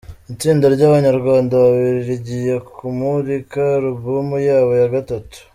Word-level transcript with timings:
Itsinda 0.33 0.65
ryabanyarwanda 0.75 1.53
babiri 1.63 1.99
rigiye 2.09 2.55
kumurika 2.75 3.59
Alubumu 3.77 4.37
yabo 4.47 4.73
ya 4.81 4.87
gatatu 4.95 5.37